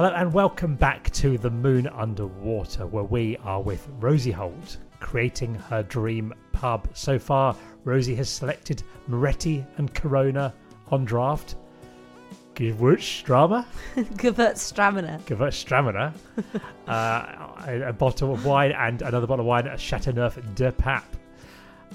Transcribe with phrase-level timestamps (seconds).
[0.00, 4.78] Hello and welcome back to The Moon Under Water, where we are with Rosie Holt,
[4.98, 6.88] creating her dream pub.
[6.94, 10.54] So far, Rosie has selected Moretti and Corona
[10.90, 11.56] on draft.
[12.54, 13.66] Gewürztraminer?
[14.16, 15.20] Gewürztraminer.
[15.26, 16.14] Gewürztraminer.
[16.88, 16.92] uh,
[17.68, 21.02] a, a bottle of wine and another bottle of wine, a Chateauneuf de Pape.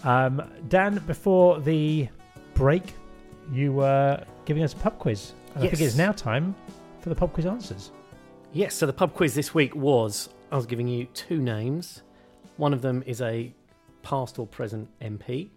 [0.04, 2.08] Um, Dan, before the
[2.54, 2.84] break,
[3.52, 5.34] you were giving us a pub quiz.
[5.56, 6.54] And I think it's now time
[7.06, 7.92] for the pub quiz answers.
[8.52, 12.02] Yes, so the pub quiz this week was I was giving you two names.
[12.58, 13.54] One of them is a
[14.02, 15.50] past or present MP,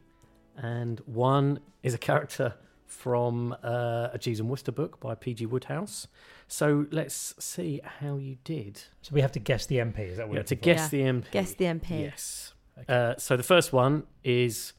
[0.59, 2.53] and one is a character
[2.85, 5.47] from uh, a Jeeves and Wooster book by P.G.
[5.47, 6.07] Wodehouse.
[6.49, 8.83] So let's see how you did.
[9.01, 10.01] So we have to guess the MP.
[10.01, 10.61] Is that what Yeah, we're to for?
[10.61, 11.31] guess Yeah, the MP.
[11.31, 12.01] guess the MP.
[12.03, 12.53] Yes.
[12.87, 14.75] Uh, so the first one is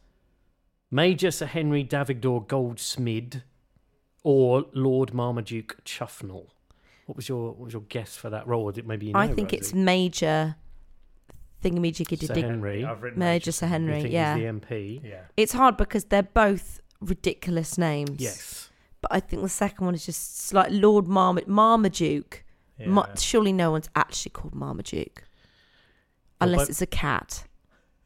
[0.92, 3.42] Major Sir Henry d'Avigdor-Goldsmid
[4.24, 6.48] or Lord Marmaduke Chuffnell.
[7.10, 8.66] What was your what was your guess for that role?
[8.66, 10.56] Or did maybe you know, I think it's major
[11.64, 12.44] thingamajiggy Sir dig.
[12.44, 12.86] Henry.
[12.86, 14.36] I've written Major Sir You Henry, think yeah.
[14.36, 15.02] he's the MP?
[15.04, 15.22] Yeah.
[15.36, 18.20] It's hard because they're both ridiculous names.
[18.20, 18.70] Yes.
[19.02, 22.44] But I think the second one is just like Lord Marma- Marmaduke.
[22.86, 23.16] Ma- Yeah.
[23.16, 25.24] surely no one's actually called Marmaduke.
[26.40, 27.46] Well, Unless but- it's a cat.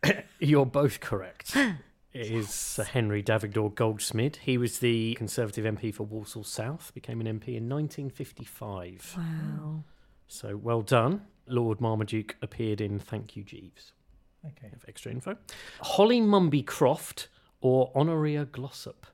[0.40, 1.58] You're both correct.
[2.14, 4.38] it is Sir Henry d'Avigdor-Goldsmid.
[4.38, 9.16] He was the Conservative MP for Walsall South, became an MP in 1955.
[9.18, 9.84] Wow.
[10.28, 11.22] So well done.
[11.48, 13.94] Lord Marmaduke appeared in Thank You Jeeves.
[14.46, 14.70] Okay.
[14.70, 15.38] Have extra info.
[15.82, 17.30] Holly Mumby Croft
[17.62, 19.08] or Honoria Glossop.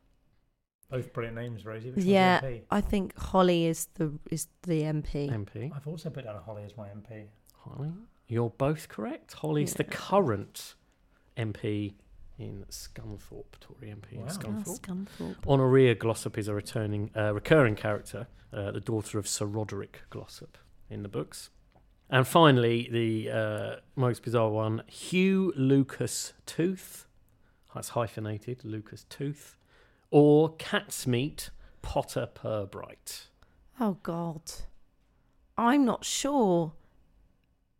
[0.90, 1.92] Both brilliant names, Rosie.
[1.92, 2.62] Which Yeah, MP?
[2.72, 5.30] I think Holly is the is the MP.
[5.30, 5.72] MP.
[5.76, 7.28] I've also put down Holly as my MP.
[7.54, 7.92] Holly.
[8.28, 9.34] You're both correct.
[9.34, 10.76] Holly's the current
[11.38, 11.94] MP
[12.40, 14.28] in Scunthorpe, Tory MP in Wow.
[14.30, 14.80] Oh, Scunthorpe.
[14.80, 15.48] Scunthorpe.
[15.48, 20.58] Honoria Glossop is a returning, uh, recurring character, uh, the daughter of Sir Roderick Glossop
[20.90, 21.50] in the books.
[22.10, 27.06] And finally, the uh, most bizarre one, Hugh Lucas Tooth.
[27.76, 29.58] That's hyphenated, Lucas Tooth.
[30.10, 31.52] Or Cat's Meat,
[31.84, 33.28] Potter Pirbright.
[33.80, 34.42] Oh God,
[35.58, 36.74] I'm not sure.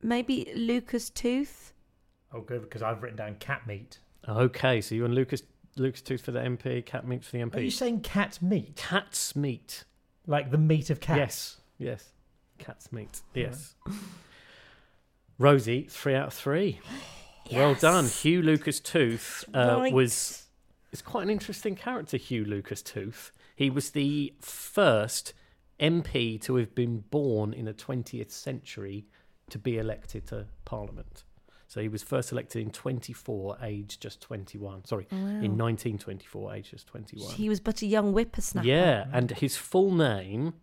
[0.02, 1.74] Maybe Lucas Tooth.
[2.32, 4.00] Oh, good, because I've written down cat meat.
[4.28, 5.44] Okay, so you and Lucas
[5.76, 7.56] Lucas Tooth for the MP, cat meat for the MP.
[7.56, 8.76] Are you saying cat meat?
[8.76, 9.86] Cat's meat.
[10.28, 11.18] Like the meat of cats?
[11.18, 12.10] Yes, yes.
[12.58, 13.22] Cat's meat.
[13.34, 13.76] Yes.
[15.38, 16.80] Rosie, three out of three.
[17.52, 18.06] Well done.
[18.06, 19.92] Hugh Lucas Tooth uh, Right.
[19.92, 20.46] was.
[20.92, 23.32] It's quite an interesting character, Hugh Lucas Tooth.
[23.56, 25.34] He was the first
[25.80, 29.08] MP to have been born in the 20th century
[29.50, 31.24] to be elected to Parliament.
[31.70, 34.86] So he was first elected in 24, age just 21.
[34.86, 37.32] Sorry, Oh, in 1924, age just 21.
[37.36, 38.68] He was but a young whippersnapper.
[38.68, 40.56] Yeah, and his full name,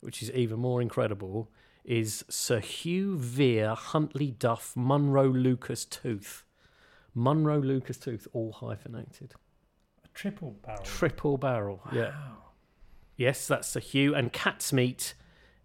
[0.00, 1.50] which is even more incredible,
[1.86, 6.44] is Sir Hugh Vere Huntley Duff Munro Lucas Tooth.
[7.14, 9.32] Munro Lucas Tooth, all hyphenated.
[10.04, 10.82] A triple barrel.
[10.84, 11.80] Triple barrel.
[11.94, 12.12] Yeah.
[13.16, 14.14] Yes, that's Sir Hugh.
[14.14, 15.14] And Cat's Meat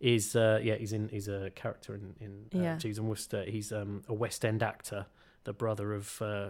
[0.01, 2.77] is uh, yeah, he's in he's a character in, in uh, Yeah.
[2.77, 3.44] Jeeves and Wooster.
[3.45, 5.06] He's um, a West End actor,
[5.45, 6.48] the brother of uh,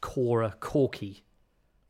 [0.00, 1.24] Cora Corky.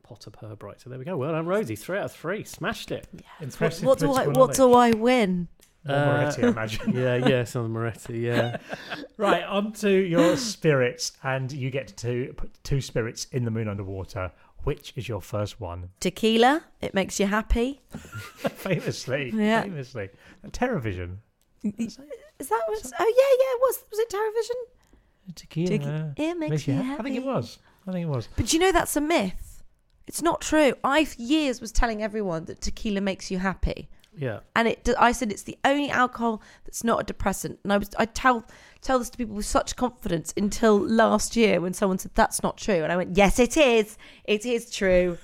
[0.02, 0.82] Potter Pirbright.
[0.82, 1.16] So there we go.
[1.16, 1.76] Well done, Rosie.
[1.76, 2.42] Three out of three.
[2.42, 3.06] Smashed it.
[3.12, 5.46] What, Impressive what do I what do I win?
[5.86, 6.92] More Uh, Moretti, I imagine.
[6.94, 8.18] yeah, yeah, sounds Moretti.
[8.18, 8.56] Yeah.
[9.16, 13.68] right, on to your spirits, and you get to put two spirits in the moon
[13.68, 14.32] underwater.
[14.64, 15.90] Which is your first one?
[16.00, 17.80] Tequila, it makes you happy.
[18.36, 19.62] famously, Yeah.
[19.62, 20.10] famously,
[20.44, 21.16] uh, Terrorvision.
[21.64, 22.92] Is that what?
[22.98, 23.52] Oh yeah, yeah.
[23.54, 25.34] It was was it Terrorvision?
[25.34, 25.78] Tequila.
[25.78, 27.26] Tequi- it makes you ha- I think it happy.
[27.34, 27.58] was.
[27.86, 28.28] I think it was.
[28.36, 29.62] But you know that's a myth.
[30.08, 30.74] It's not true.
[30.82, 34.40] I for years was telling everyone that tequila makes you happy, Yeah.
[34.54, 34.88] and it.
[34.98, 38.44] I said it's the only alcohol that's not a depressant, and I was I tell
[38.80, 42.56] tell this to people with such confidence until last year when someone said that's not
[42.58, 43.96] true, and I went yes it is.
[44.24, 45.18] It is true.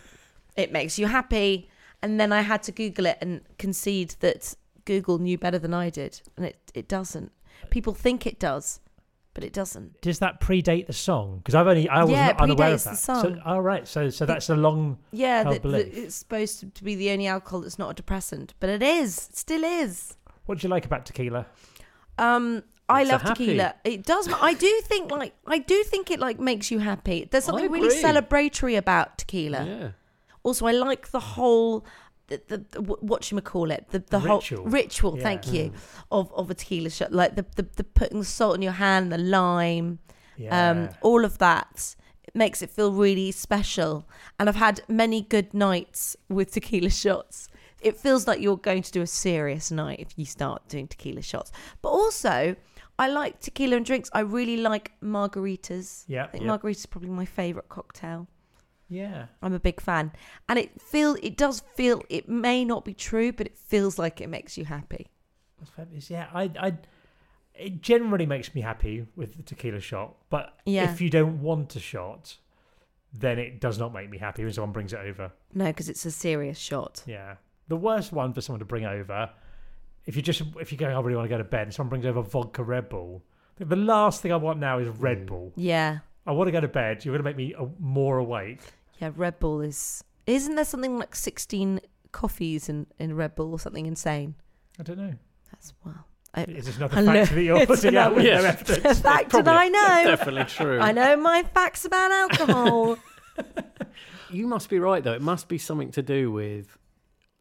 [0.57, 1.69] It makes you happy,
[2.03, 4.55] and then I had to Google it and concede that
[4.85, 7.33] Google knew better than I did, and it it doesn't.
[7.71, 8.81] People think it does,
[9.39, 10.01] but it doesn't.
[10.01, 11.37] Does that predate the song?
[11.39, 12.97] Because I've only I was Yeah, not unaware of predates the that.
[12.97, 13.23] song.
[13.23, 14.99] So, oh right, so so that's a long.
[15.13, 18.69] Yeah, that, that it's supposed to be the only alcohol that's not a depressant, but
[18.69, 19.29] it is.
[19.31, 20.17] It still is.
[20.47, 21.47] What do you like about tequila?
[22.19, 23.77] Um, I love tequila.
[23.85, 24.29] It does.
[24.43, 27.29] I do think like I do think it like makes you happy.
[27.31, 29.65] There's something really celebratory about tequila.
[29.65, 29.89] Yeah.
[30.43, 31.87] Also, I like the whole.
[32.29, 34.61] The, the, the what you call it the the Ritual.
[34.63, 35.23] whole ritual Yeah.
[35.23, 35.73] thank you
[36.11, 39.11] of of a tequila shot like the, the the putting the salt in your hand
[39.11, 39.99] the lime
[40.37, 40.71] Yeah.
[40.71, 41.97] um, all of that
[42.29, 44.07] it makes it feel really special.
[44.39, 47.49] And I've had many good nights with tequila shots.
[47.81, 51.23] It feels like you're going to do a serious night if you start doing tequila
[51.23, 51.51] shots.
[51.81, 52.55] But also,
[52.99, 54.11] I like tequila and drinks.
[54.13, 56.05] I really like margaritas.
[56.07, 56.25] yeah.
[56.25, 56.49] I think Yeah.
[56.49, 58.27] margarita is probably my favorite cocktail.
[58.89, 59.27] Yeah.
[59.43, 60.13] I'm a big fan,
[60.49, 64.21] and it feel it does feel it may not be true, but it feels like
[64.21, 65.09] it makes you happy.
[65.59, 66.09] That's fabulous.
[66.11, 66.73] Yeah, I, I,
[67.55, 70.15] it generally makes me happy with the tequila shot.
[70.31, 70.91] But Yeah.
[70.93, 72.37] if you don't want a shot,
[73.13, 75.33] then it does not make me happy when someone brings it over.
[75.55, 77.03] No, because it's a serious shot.
[77.07, 77.37] Yeah,
[77.69, 79.31] the worst one for someone to bring over,
[80.07, 81.91] if you just if you go, I really want to go to bed, and someone
[81.91, 83.23] brings over vodka Red Bull.
[83.59, 85.27] The last thing I want now is Red Mm.
[85.27, 85.53] Bull.
[85.57, 87.05] Yeah, I want to go to bed.
[87.05, 88.61] You're going to make me uh, more awake.
[88.99, 89.11] Yeah.
[89.17, 90.05] Red Bull is.
[90.27, 91.81] Isn't there something like 16
[92.13, 94.35] coffees in in Red Bull or something insane?
[94.79, 95.15] I don't know.
[95.53, 96.05] That's well.
[96.35, 97.13] I, Is this another Hello.
[97.25, 98.99] fact that you're putting out with no another- evidence?
[98.99, 100.11] a fact that I know.
[100.11, 100.79] Definitely true.
[100.79, 102.99] I know my facts about alcohol.
[104.31, 105.15] You must be right though.
[105.15, 106.77] It must be something to do with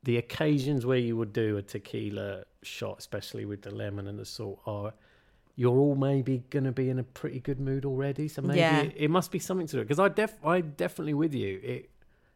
[0.03, 4.23] the occasions where you would do a tequila shot, especially with the lemon and the
[4.25, 4.61] salt.
[4.65, 4.93] Are
[5.57, 8.29] you're all maybe going to be in a pretty good mood already?
[8.29, 8.81] So maybe Yeah.
[8.83, 9.85] it, it must be something to do it.
[9.85, 11.59] Because I def I definitely with you.
[11.61, 11.89] It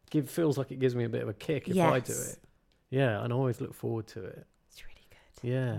[0.09, 2.37] give feels like it gives me a bit of a kick if I do it.
[2.89, 4.45] Yeah, and I always look forward to it.
[4.69, 5.49] it's really good.
[5.49, 5.75] Yeah,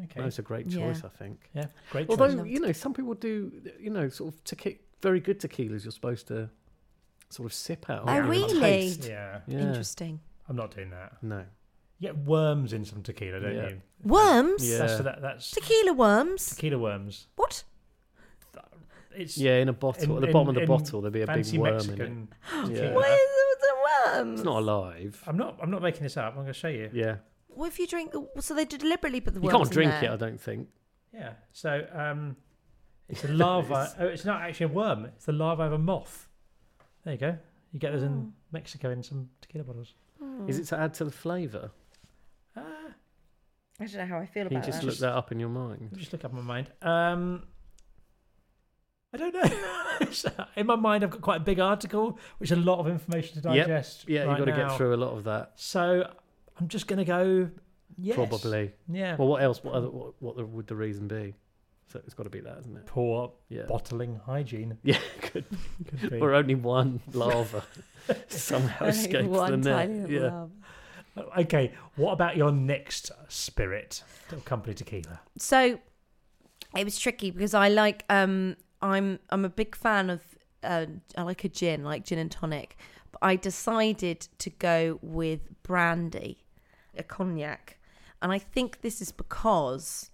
[0.00, 0.04] mm.
[0.04, 0.20] Okay.
[0.22, 0.78] that's a great Yeah.
[0.92, 1.04] choice.
[1.04, 1.48] I think.
[1.54, 2.36] Yeah, great Although choice.
[2.36, 3.52] Loved you know, some people do.
[3.78, 5.84] You know, sort of tequi- very good tequilas.
[5.84, 6.50] You're supposed to
[7.28, 8.02] sort of sip out.
[8.06, 8.60] Oh, aren't you, and really?
[8.60, 9.04] taste.
[9.08, 9.60] Yeah, Yeah.
[9.60, 10.18] Interesting.
[10.48, 11.22] I'm not doing that.
[11.22, 11.44] No.
[12.02, 13.68] You get worms in some tequila, don't Yeah.
[13.68, 13.80] you?
[14.02, 14.68] Worms?
[14.68, 14.78] Yeah.
[14.78, 16.46] That's, that, that's Tequila worms?
[16.56, 17.28] tequila worms.
[17.36, 17.62] What?
[19.14, 20.02] It's Yeah, in a bottle.
[20.04, 21.74] In- at the in- bottom of the in bottle, there'd be a fancy big worm
[21.74, 22.06] Mexican.
[22.06, 22.68] in it.
[22.70, 22.88] tequila.
[22.88, 22.94] Yeah.
[22.94, 23.74] What is it the
[24.16, 24.40] worms?
[24.40, 25.22] It's not alive.
[25.28, 25.58] I'm not.
[25.62, 26.28] I'm not making this up.
[26.30, 26.90] I'm going to show you.
[26.92, 27.16] Yeah,
[27.48, 28.26] What if you drink the.
[28.40, 30.04] So they deliberately put the you worms can't in drink there?
[30.04, 30.14] it.
[30.14, 30.68] I don't think.
[31.14, 31.34] Yeah.
[31.52, 32.36] So um,
[33.08, 33.94] it's a larva.
[34.00, 35.04] oh, it's not actually a worm.
[35.04, 36.28] It's the larva of a moth.
[37.04, 37.36] There you go.
[37.72, 39.94] You get those in Mexico in some tequila bottles.
[40.18, 40.48] Hmm.
[40.48, 41.70] Is it to add to the flavour?
[43.82, 44.86] I don't know how I feel Can you about just that.
[44.86, 45.90] look that up in your mind?
[45.96, 46.70] just look up in my mind.
[46.82, 47.42] Um,
[49.14, 50.42] I don't know.
[50.56, 53.42] in my mind, I've got quite a big article, which is a lot of information
[53.42, 53.66] to Yep.
[53.66, 54.08] digest.
[54.08, 54.68] Yeah, right you've got to now.
[54.68, 55.52] get through a lot of that.
[55.56, 56.08] So
[56.58, 57.50] I'm just going to go.
[57.98, 58.16] Yes.
[58.16, 58.72] Probably.
[58.90, 59.16] Yeah.
[59.16, 59.62] Well, what else?
[59.62, 59.90] What other?
[59.90, 61.34] What, what the- would the reason be?
[61.92, 62.86] So it's got to be that, isn't it?
[62.86, 63.64] Poor Yeah.
[63.68, 64.78] bottling hygiene.
[64.82, 65.44] Yeah, could
[66.00, 66.18] Could be.
[66.20, 67.62] or only one larva
[68.28, 70.08] somehow Only escapes the one tiny net.
[70.08, 70.30] little Yeah.
[70.32, 70.52] worm.
[71.38, 74.02] Okay, what about your next spirit?
[74.44, 75.20] Company tequila.
[75.36, 75.78] So
[76.76, 80.20] it was tricky because I like um I'm I'm a big fan of
[80.62, 82.76] uh, I like a gin, like gin and tonic.
[83.10, 86.44] But I decided to go with brandy,
[86.96, 87.78] a cognac.
[88.20, 90.10] And I think this is because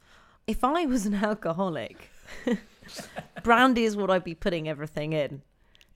[0.47, 2.11] if I was an alcoholic,
[3.43, 5.43] brandy is what I'd be putting everything in.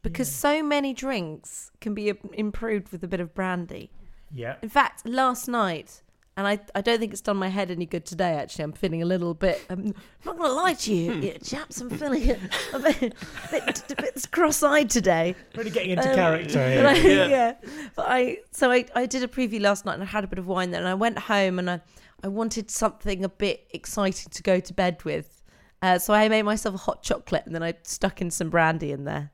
[0.02, 3.90] Because so many drinks can be improved with a bit of brandy.
[4.34, 4.56] Yeah.
[4.62, 6.02] In fact, last night,
[6.36, 8.64] and I, I don't think it's done my head any good today, actually.
[8.64, 11.90] I'm feeling a little bit, I'm not going to lie to you, you chaps, I'm
[11.90, 12.38] feeling a,
[12.72, 13.14] a bit,
[13.50, 15.34] bit, a bit cross eyed today.
[15.54, 16.86] Really getting into Um, character here.
[16.88, 16.94] I,
[17.28, 17.54] yeah.
[17.94, 20.38] But I, so I, I did a preview last night and I had a bit
[20.38, 21.80] of wine there, and I went home and I,
[22.24, 25.42] I wanted something a bit exciting to go to bed with.
[25.82, 28.92] Uh, so I made myself a hot chocolate and then I stuck in some brandy
[28.92, 29.32] in there.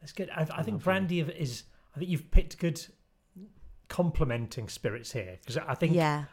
[0.00, 0.28] That's good.
[0.28, 1.62] I, I think brandy is.
[1.94, 2.84] I think you've picked good
[3.88, 6.24] complementing spirits here because I think Yeah.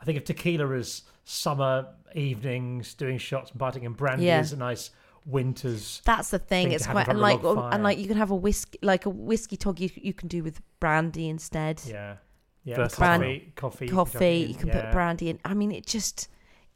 [0.00, 4.38] I think of tequila as summer evenings, doing shots and partying, and brandy Yeah.
[4.38, 4.90] as a nice
[5.26, 6.00] winter's.
[6.04, 6.66] That's the thing.
[6.68, 9.10] Thing It's quite in and like and like you can have a whiskey like a
[9.10, 11.82] whiskey tog you you can do with brandy instead.
[11.86, 12.16] Yeah,
[12.64, 12.76] yeah.
[12.76, 13.18] Versatile.
[13.18, 15.38] Coffee, coffee, Coffee, you you can can dump it in, put brandy in.
[15.44, 16.28] I mean, it just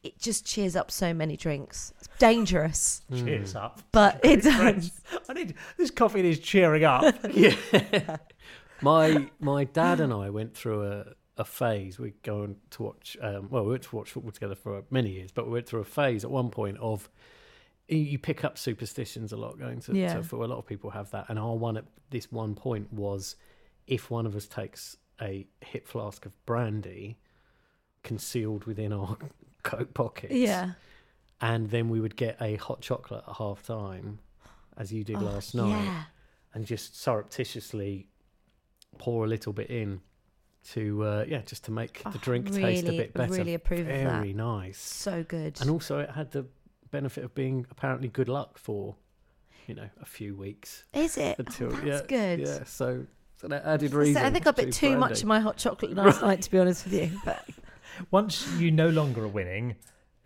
[0.03, 1.93] it just cheers up so many drinks.
[1.97, 3.01] It's dangerous.
[3.09, 3.25] Mm.
[3.25, 3.81] Cheers up.
[3.93, 4.91] but it does.
[5.29, 7.15] I need this coffee is cheering up.
[7.31, 7.55] yeah.
[8.83, 11.05] my my dad and I went through a,
[11.37, 11.97] a phase.
[11.99, 13.17] We go on to watch.
[13.21, 15.81] Um, well, we went to watch football together for many years, but we went through
[15.81, 17.09] a phase at one point of
[17.87, 20.13] you- you pick up superstitions a lot going to, Yeah.
[20.15, 20.45] to football.
[20.47, 23.35] A lot of people have that, and our one at this one point was
[23.87, 27.17] if one of us takes a hip flask of brandy
[28.03, 29.17] concealed within our
[29.63, 30.71] coat pockets, Yeah.
[31.41, 34.19] and then we would get a hot chocolate at half time,
[34.77, 36.03] as you did Oh, last night Yeah.
[36.53, 38.07] and just surreptitiously
[38.97, 40.01] pour a little bit in
[40.71, 43.81] to uh, yeah just to make the Oh, drink taste a bit better really approve
[43.81, 44.19] of that.
[44.21, 45.59] very nice So good.
[45.61, 46.45] and also it had the
[46.91, 48.95] benefit of being apparently good luck for
[49.67, 51.35] you know a few weeks Is it?
[51.39, 52.39] until oh, that's yeah good.
[52.47, 55.21] yeah so so that added So reason I think I to bit choose too much
[55.21, 57.11] of my hot chocolate last night, to be honest with you.
[57.25, 57.45] But
[58.11, 59.75] Once you no longer are winning,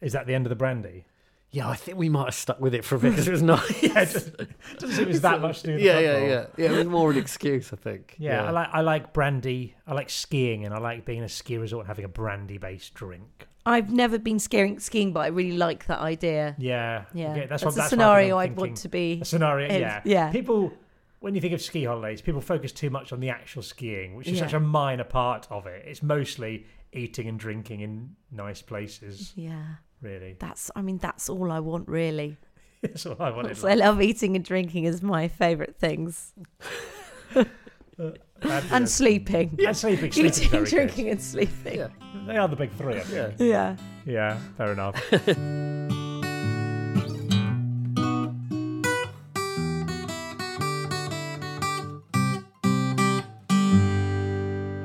[0.02, 1.06] is that the end of the brandy?
[1.52, 3.42] Yeah I think we might have stuck with it for a bit because it was
[3.42, 4.38] nice Yeah, it just
[4.80, 7.12] doesn't seem it's that much to do with yeah yeah yeah yeah it was more
[7.12, 9.76] an excuse I think Yeah, I like I like brandy.
[9.86, 12.94] I like skiing, and I like being in a ski resort and having a brandy-based
[12.94, 13.48] drink.
[13.66, 16.56] I've never been skiing, skiing, but I really like that idea.
[16.58, 19.20] Yeah, Yeah, okay, that's, what, a that's what I scenario I'm I'd want to be.
[19.22, 19.82] A scenario, in.
[19.82, 20.32] yeah, yeah.
[20.32, 20.72] People,
[21.20, 24.28] when you think of ski holidays, people focus too much on the actual skiing, which
[24.28, 24.46] is Yeah.
[24.46, 25.84] such a minor part of it.
[25.86, 30.36] It's mostly eating and drinking in nice places, Yeah, really.
[30.40, 30.72] that's.
[30.76, 32.38] I mean, that's all I want, really.
[32.82, 33.58] That's all I wanted.
[33.62, 36.34] So I love eating and drinking is my favourite things,
[38.42, 39.58] and sleeping.
[39.66, 40.70] And sleeping, sleeping's Eating, very good.
[40.70, 41.78] drinking, and sleeping.
[41.80, 41.88] yeah
[42.28, 42.96] They are the big three.
[42.98, 43.40] I think.
[43.40, 43.76] yeah Yeah.
[44.06, 44.96] Yeah, fair enough.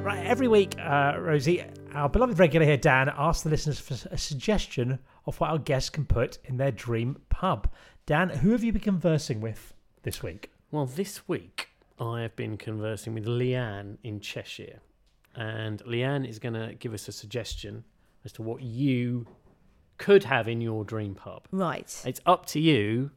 [0.04, 1.64] right, every week, uh, Rosie,
[1.94, 5.90] our beloved regular here, Dan, asked the listeners for a suggestion of what our guests
[5.90, 7.68] can put in their dream pub.
[8.06, 10.50] Dan, who have you been conversing with this week?
[10.70, 11.68] Well, this week
[12.00, 14.80] I have been conversing with Leanne in Cheshire,
[15.34, 17.84] and Leanne is going to give us a suggestion
[18.24, 19.26] as to what you
[19.98, 21.46] could have in your dream pub.
[21.52, 22.02] Right.
[22.04, 23.10] It's up to you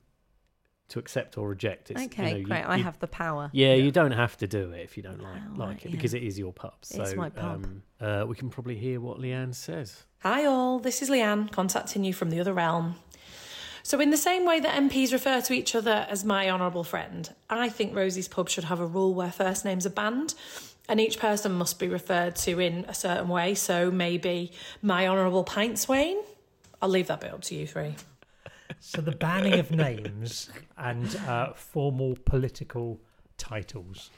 [0.89, 1.91] to accept or reject.
[1.91, 2.61] It's, you Okay, know, you- great.
[2.63, 3.49] I you- have the power.
[3.53, 5.91] Yeah, you don't have to do it if you don't like Oh, like right, it
[5.91, 6.73] because it is your pub.
[6.83, 7.65] So It's my pub.
[7.65, 10.03] Um, uh, we can probably hear what Leanne says.
[10.19, 10.79] Hi, all.
[10.79, 12.95] This is Leanne contacting you from the other realm.
[13.83, 17.31] So, in the same way that MPs refer to each other as my honourable friend,
[17.51, 20.33] I think Rosie's Pub should have a rule where first names are banned
[20.89, 23.53] and each person must be referred to in a certain way.
[23.53, 24.51] So, maybe
[24.81, 26.17] my honourable pint swain.
[26.81, 27.95] I'll leave that bit up to you three.
[28.79, 32.99] So the banning of names and uh, formal political
[33.37, 34.09] titles.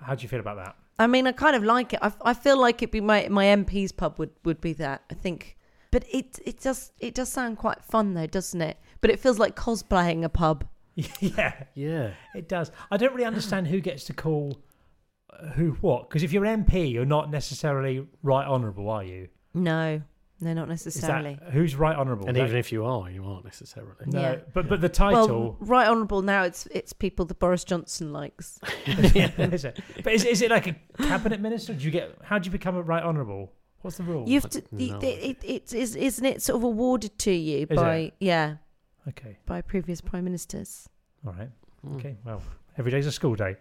[0.00, 0.76] How do you feel about that?
[0.98, 1.98] I mean, I kind of like it.
[2.02, 5.02] I, I feel like it'd be my my MP's pub would would be that.
[5.10, 5.56] I think,
[5.90, 8.78] but it it does it does sound quite fun though, doesn't it?
[9.00, 10.64] But it feels like cosplaying a pub.
[11.20, 12.70] yeah, Yeah, It does.
[12.90, 14.58] I don't really understand who gets to call
[15.30, 16.08] uh, who what.
[16.08, 19.28] Because if you're MP, you're not necessarily right honourable, are you?
[19.52, 20.00] No,
[20.40, 21.38] no, not necessarily.
[21.42, 22.26] that who's right honourable?
[22.28, 23.92] and That- even if you are, you aren't necessarily.
[24.06, 24.36] no, Yeah.
[24.52, 26.42] but but the title Well, right honourable now.
[26.42, 28.58] It's it's people that Boris Johnson likes.
[28.86, 29.78] is it?
[30.04, 31.72] But is, is it like a cabinet minister?
[31.74, 32.16] Do you get?
[32.22, 33.52] How do you become a right honourable?
[33.82, 34.28] What's the rule?
[34.28, 34.62] You have to.
[34.72, 35.16] No you- idea.
[35.20, 38.14] it, it, is isn't it sort of awarded to you Is by it?
[38.20, 38.56] yeah
[39.08, 40.88] Okay, by previous prime ministers.
[41.26, 41.50] all right.
[41.86, 41.96] Mm.
[41.96, 42.42] Okay, well,
[42.78, 43.56] every day's a school day.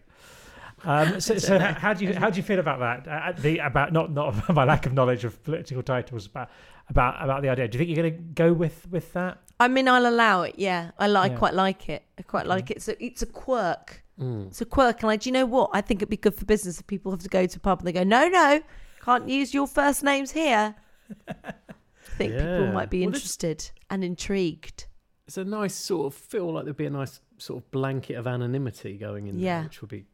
[0.85, 3.07] Um, so, so how, how do you how do you feel about that?
[3.11, 6.49] Uh, the about not not my lack of knowledge of political titles, but
[6.89, 7.67] about about the idea.
[7.67, 9.39] Do you think you're going to go with with that?
[9.59, 10.55] I mean, I'll allow it.
[10.57, 11.31] Yeah, I like.
[11.31, 11.35] Yeah.
[11.35, 12.03] I quite like it.
[12.17, 12.81] I quite like it.
[12.81, 14.03] So it's a quirk.
[14.19, 14.47] Mm.
[14.47, 15.71] It's a quirk, and I, do you know what?
[15.73, 17.79] I think it'd be good for business if people have to go to a pub
[17.79, 18.61] and they go, no, no,
[19.03, 20.73] can't use your first names here.
[21.27, 21.53] I
[22.17, 24.85] think people might be Well, interested and intrigued.
[25.27, 28.25] It's a nice sort of feel like there'd be a nice sort of blanket of
[28.25, 29.55] anonymity going in Yeah.
[29.57, 30.05] there, which would be,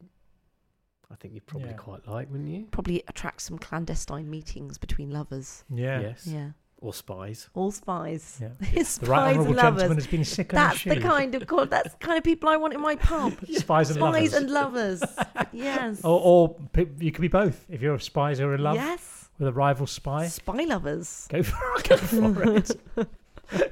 [1.12, 1.76] I think you'd probably Yeah.
[1.76, 2.68] quite like, wouldn't you?
[2.72, 5.64] Probably attract some clandestine meetings between lovers.
[5.70, 6.00] Yeah.
[6.00, 6.26] Yes.
[6.26, 7.50] Yeah, Or spies.
[7.54, 8.40] all spies.
[8.42, 8.50] Yeah.
[8.84, 9.82] spies The right and honourable lovers.
[9.82, 11.70] gentleman has been sick on That's his the kind of god.
[11.70, 13.34] That's the kind of people I want in my pub.
[13.52, 14.34] spies and Spies lovers.
[14.34, 15.04] and lovers.
[15.52, 16.02] yes.
[16.04, 17.66] Or, or pe- you could be both.
[17.70, 19.30] If you're a spies who are in love Yes.
[19.38, 21.28] with a rival spy, Spy lovers.
[21.30, 22.72] go for, go for it.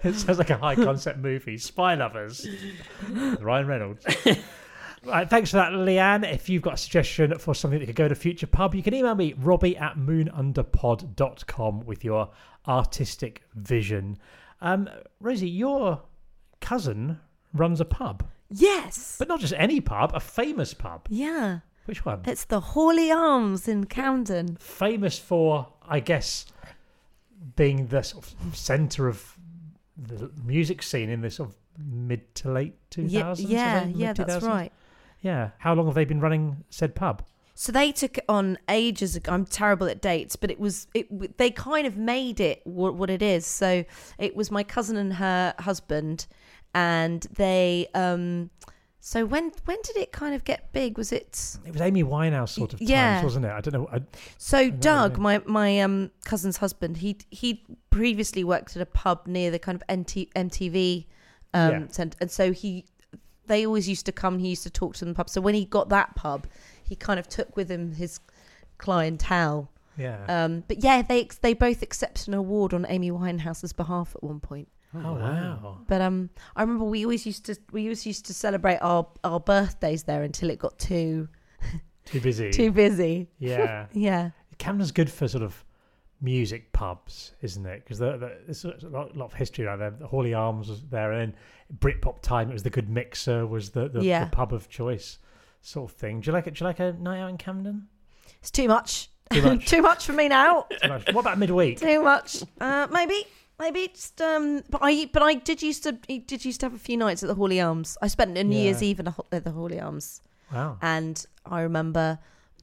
[0.03, 1.58] it sounds like a high concept movie.
[1.58, 2.46] Spy lovers.
[3.39, 4.05] Ryan Reynolds.
[5.06, 6.29] Right, thanks for that, Leanne.
[6.29, 8.94] If you've got a suggestion for something that could go to Future Pub, you can
[8.94, 12.29] email me, robbie at moonunderpod.com with your
[12.68, 14.18] artistic vision.
[14.62, 14.89] Um,
[15.22, 16.01] Rosie, your
[16.62, 17.20] cousin
[17.53, 19.15] runs a pub, Yes.
[19.18, 21.08] but not just any pub, a famous pub.
[21.10, 21.60] yeah.
[21.86, 22.22] Which one?
[22.27, 24.58] It's the Hawley Arms in Camden.
[24.60, 26.46] famous for, I guess,
[27.56, 29.36] being the sort of centre of
[29.98, 33.10] the music scene in the sort of mid to late 2000s.
[33.10, 34.72] Yeah, yeah, yeah, that's right.
[35.21, 35.49] Yeah.
[35.59, 37.23] How long have they been running said pub?
[37.55, 39.33] So they took it on ages ago.
[39.33, 41.38] I'm terrible at dates, but it was it.
[41.38, 43.45] They kind of made it what, what it is.
[43.45, 43.83] So
[44.17, 46.25] it was my cousin and her husband,
[46.73, 47.88] and they.
[47.93, 48.49] um
[49.01, 50.97] So when when did it kind of get big?
[50.97, 53.23] Was it It was Amy Winehouse sort of times, Yeah.
[53.23, 53.51] wasn't it?
[53.51, 53.89] I don't know.
[53.91, 54.01] I,
[54.38, 54.61] so?
[54.63, 58.85] know what Doug, you my my um cousin's husband, he he previously worked at a
[58.85, 59.83] pub near the kind of
[60.35, 61.07] MTV
[61.53, 61.88] um Yeah.
[61.89, 62.85] centre, and so he
[63.50, 64.39] they always used to come.
[64.39, 65.29] He used to talk to them pub.
[65.29, 66.48] So when he got that pub,
[66.82, 68.22] he kind of took with him his
[68.77, 69.70] clientele.
[69.98, 70.24] yeah.
[70.27, 74.39] Um, but yeah, they they both accepted an award on Amy Winehouse's behalf at one
[74.39, 74.68] point.
[74.96, 75.77] oh, wow.
[75.88, 79.39] But um, I remember we always used to we always used to celebrate our our
[79.39, 81.27] birthdays there until it got too
[82.06, 82.50] Too busy.
[82.60, 83.27] too busy.
[83.38, 83.86] yeah.
[83.94, 85.63] Yeah, Camden's good for sort of
[86.21, 87.83] music pubs, isn't it?
[87.83, 89.91] Because the, the, there's a lot, lot of history around there.
[89.91, 91.39] The Hawley Arms was there, and then
[91.79, 94.25] Britpop time, it was the Good Mixer, was the, the, Yeah.
[94.25, 95.17] the pub of choice
[95.61, 96.21] sort of thing.
[96.21, 96.55] Do you like it?
[96.55, 97.88] Do you like a night out in Camden?
[98.39, 99.09] it's too much.
[99.31, 99.65] Too much.
[99.69, 100.65] too much for me now.
[100.81, 101.13] Too much.
[101.13, 101.79] What about midweek?
[101.79, 102.43] too much.
[102.59, 103.25] Uh, maybe.
[103.59, 106.79] Maybe just um, but I but I did used to did used to have a
[106.79, 107.97] few nights at the Hawley Arms.
[108.01, 108.63] I spent a New Yeah.
[108.63, 110.21] Year's Eve in at the Hawley Arms,
[110.53, 110.77] Wow.
[110.81, 112.19] and I remember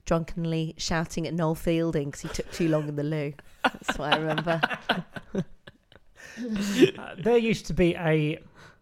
[0.07, 3.35] drunkenly shouting at Noel Fielding because he took too long in the loo.
[3.63, 4.61] That's what I remember.
[6.39, 8.39] Uh, there used to be a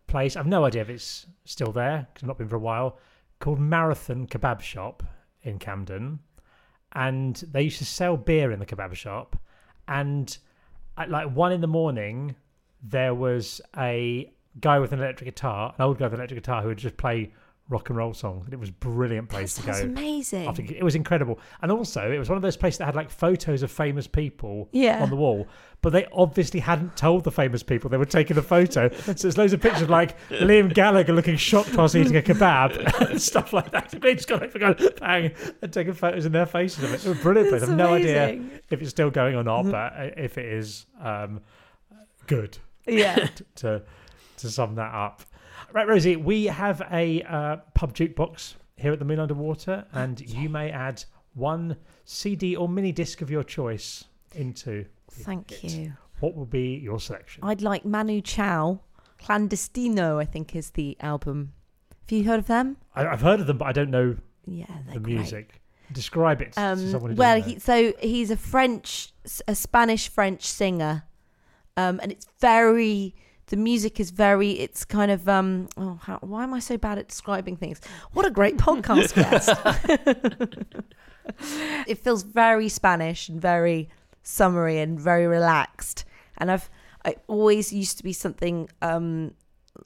[0.09, 2.99] place, I've no idea if it's still there, because I've not been for a while,
[3.39, 5.05] called Marathon Kebab Shop
[5.43, 6.19] in Camden.
[6.93, 9.37] And they used to sell beer in the kebab shop.
[9.87, 10.37] And
[10.97, 12.37] at like one in the morning,
[12.83, 16.63] there was a guy with an electric guitar, an old guy with an electric guitar
[16.63, 17.33] who would just play
[17.71, 18.45] rock and roll songs.
[18.45, 19.73] And it was a brilliant That place to go.
[19.73, 20.47] amazing.
[20.47, 21.39] After, it was incredible.
[21.63, 24.69] And also, it was one of those places that had like photos of famous people
[24.73, 25.03] Yeah.
[25.03, 25.49] on the wall,
[25.81, 28.91] but they obviously hadn't told the famous people they were taking the photo.
[28.95, 32.77] so there's loads of pictures of like Liam Gallagher looking shocked whilst eating a kebab
[33.11, 33.91] and stuff like that.
[33.99, 37.05] They just got like, going bang and taking photos in their faces of it.
[37.05, 37.63] It was a brilliant place.
[37.63, 41.41] I've no idea if it's still going or not, but uh, if it is, um,
[42.27, 43.29] good Yeah.
[43.57, 43.83] to
[44.37, 45.23] to sum that up.
[45.75, 50.21] Right, Rosie, we have a uh, pub jukebox here at the Moon Under Water, and
[50.21, 51.03] you may add
[51.35, 54.05] one CD or mini disc of your choice
[54.37, 54.85] into.
[55.11, 55.65] Thank it.
[55.65, 55.95] you.
[56.21, 57.43] What will be your selection?
[57.43, 58.83] I'd like Manu Chao.
[59.21, 61.55] Clandestino, I think, is the album.
[62.09, 62.77] Have you heard of them?
[62.95, 65.17] I, I've heard of them, but I don't know Yeah, the great.
[65.17, 65.61] music.
[65.93, 67.45] Describe it to Um, someone who well, know.
[67.45, 69.13] he, so he's a French,
[69.49, 71.03] a Spanish French singer,
[71.77, 73.17] um, and it's very.
[73.47, 74.53] The music is very.
[74.53, 75.29] It's kind of.
[75.29, 77.81] Um, oh, how, why am I so bad at describing things?
[78.13, 79.51] What a great podcast guest!
[81.89, 83.89] it feels very Spanish and very
[84.23, 86.05] summery and very relaxed.
[86.39, 86.71] And I've.
[87.05, 89.35] I always used to be something um,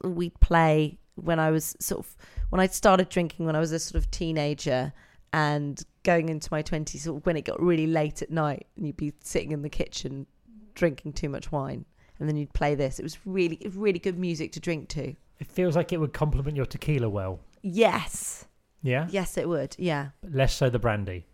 [0.03, 2.15] we'd play when I was sort of
[2.49, 4.93] when I started drinking when I was a sort of teenager
[5.33, 8.97] and going into my 20s sort when it got really late at night and you'd
[8.97, 10.25] be sitting in the kitchen
[10.75, 11.85] drinking too much wine
[12.19, 15.47] and then you'd play this it was really really good music to drink to It
[15.47, 17.39] feels like it would complement your tequila well.
[17.61, 18.45] yes
[18.81, 19.07] Yeah?
[19.09, 21.25] yes it would yeah But less so the brandy.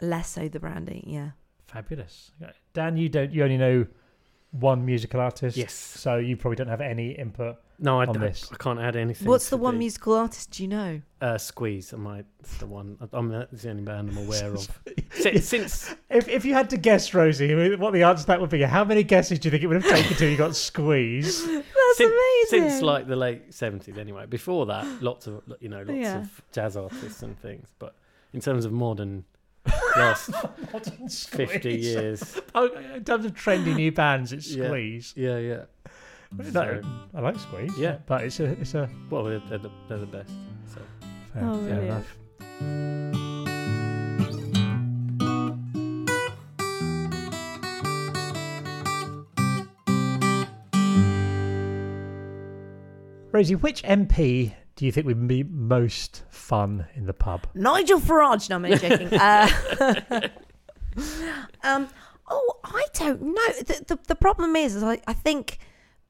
[0.00, 1.30] less so the brandy yeah
[1.66, 2.32] Fabulous.
[2.72, 3.30] Dan, you don't.
[3.32, 3.86] You only know
[4.50, 5.56] one musical artist.
[5.56, 5.72] Yes.
[5.72, 7.58] So you probably don't have any input.
[7.82, 8.46] No, I, On I- this.
[8.52, 9.26] I can't add anything.
[9.26, 11.94] what's to the one musical artist do you know Uh, Squeeze.
[11.94, 12.26] I might.
[12.40, 12.98] It's the one.
[13.00, 14.68] I- I'm that's the only band I'm aware of.
[15.12, 18.50] since, since If if you had to guess, Rosie, what the answer to that would
[18.50, 18.62] be?
[18.62, 21.46] How many guesses do you think it would have taken till you got squeezed?
[21.48, 24.26] that's since, amazing since like the late seventies, anyway.
[24.26, 26.18] Before that, lots of you know lots Yeah.
[26.20, 27.66] of jazz artists and things.
[27.78, 27.94] But
[28.34, 29.24] in terms of modern,
[29.96, 30.30] last
[30.72, 31.84] Modern fifty Squeeze.
[31.86, 34.66] years, Oh, in terms of trendy new bands, it's Yeah.
[34.68, 35.14] Squeeze.
[35.16, 35.62] yeah, yeah.
[36.36, 36.82] No, So,
[37.14, 37.76] I like Squeeze.
[37.78, 37.98] Yeah.
[38.06, 40.32] but it's a it's a well, they're, they're, the, they're the best.
[40.72, 40.80] So
[41.34, 42.06] fair, Oh, fair brilliant.
[42.60, 43.20] enough.
[53.32, 57.46] Rosie, which MP do you think would be most fun in the pub?
[57.54, 58.48] Nigel Farage.
[58.50, 59.08] No, I'm only joking.
[59.20, 60.28] Uh,
[61.62, 61.88] um,
[62.28, 63.48] oh, I don't know.
[63.60, 65.58] The, the, the problem is, is I, I think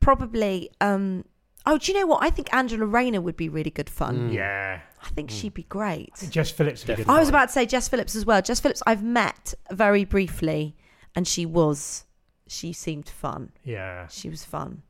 [0.00, 1.24] probably um,
[1.66, 2.22] Oh, do you know what?
[2.24, 4.32] I think Angela Rayner would be really good fun.
[4.32, 4.80] Yeah.
[5.02, 6.12] I think she'd be great.
[6.30, 6.86] Jess Phillips.
[6.86, 8.40] would be good I was about to say Jess Phillips as well.
[8.42, 10.74] Jess Phillips, I've met very briefly,
[11.14, 12.04] and she was,
[12.46, 13.52] she seemed fun.
[13.62, 14.06] Yeah.
[14.08, 14.82] She was fun.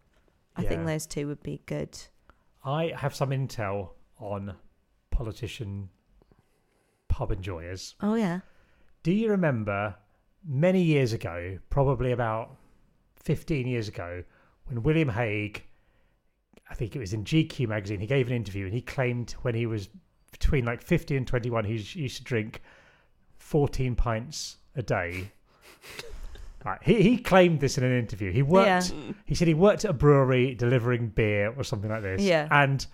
[0.57, 0.68] I Yeah.
[0.68, 1.99] think those two would be good.
[2.64, 4.55] I have some intel on
[5.11, 5.88] politician
[7.09, 7.94] pub enjoyers.
[8.01, 8.40] Oh yeah.
[9.03, 9.96] Do you remember
[10.46, 12.57] many years ago, probably about
[13.16, 14.23] 15 years ago,
[14.70, 15.62] when William Hague,
[16.70, 19.54] I think it was in GQ magazine, he gave an interview and he claimed when
[19.54, 19.88] he was
[20.33, 22.62] between like 50 and 21, he used to drink
[23.38, 25.33] 14 pints a day.
[26.62, 28.30] Right, he, he claimed this in an interview.
[28.30, 28.92] He worked.
[29.24, 32.20] He said he worked at a brewery delivering beer or something like this.
[32.20, 32.48] Yeah.
[32.50, 32.87] And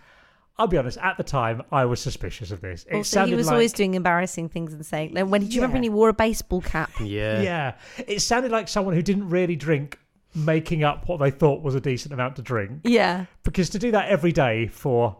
[0.56, 2.84] I'll be honest, at the time, I was suspicious of this.
[2.84, 5.14] It Also, sounded he was like, always doing embarrassing things and saying.
[5.14, 6.92] Like, when did you remember when he wore a baseball cap?
[7.00, 7.40] Yeah.
[7.42, 7.74] Yeah.
[8.06, 9.98] It sounded like someone who didn't really drink
[10.36, 12.80] making up what they thought was a decent amount to drink.
[12.84, 13.24] Yeah.
[13.42, 15.16] Because to do that every day for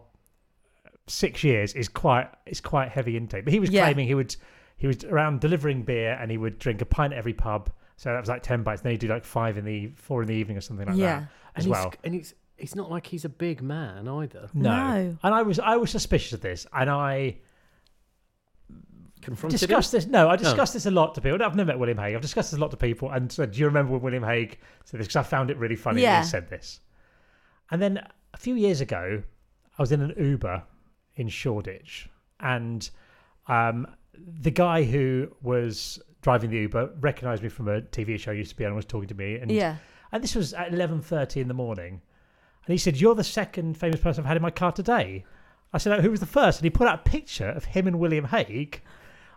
[1.07, 3.43] six years is quite is quite heavy intake.
[3.45, 3.85] But he was Yeah.
[3.85, 4.35] claiming he would
[4.77, 7.71] he was around delivering beer and he would drink a pint at every pub.
[7.95, 8.81] So that was like ten pints.
[8.83, 11.21] Then he'd do like five in the four in the evening or something like Yeah.
[11.21, 11.89] that as and well.
[11.89, 14.49] He's, and it's it's not like he's a big man either.
[14.53, 14.69] No.
[14.71, 15.17] No.
[15.23, 17.37] And I was I was suspicious of this and I
[19.27, 19.97] Confronted discussed him?
[19.99, 20.07] this.
[20.07, 21.43] No, I discussed this a lot to people.
[21.43, 22.15] I've never met William Hague.
[22.15, 24.57] I've discussed this a lot to people and said, "Do you remember when William Hague
[24.85, 26.13] said this?" Because I found it really funny Yeah.
[26.15, 26.79] when he said this.
[27.69, 27.99] And then
[28.33, 29.21] a few years ago,
[29.77, 30.63] I was in an Uber
[31.17, 32.09] in Shoreditch,
[32.39, 32.89] and
[33.47, 33.85] um,
[34.41, 38.49] the guy who was driving the Uber recognised me from a TV show I used
[38.51, 39.35] to be on and was talking to me.
[39.35, 39.75] And, Yeah.
[40.11, 42.01] and this was at eleven thirty in the morning,
[42.65, 45.25] and he said, "You're the second famous person I've had in my car today."
[45.73, 46.59] I said, oh, "Who was the first?
[46.59, 48.81] And he put out a picture of him and William Hague.